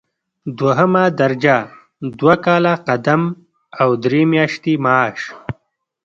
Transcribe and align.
دوهمه 0.57 1.03
درجه 1.19 1.57
دوه 2.19 2.35
کاله 2.45 2.73
قدم 2.87 3.21
او 3.81 3.89
درې 4.03 4.21
میاشتې 4.33 4.73
معاش. 4.83 5.19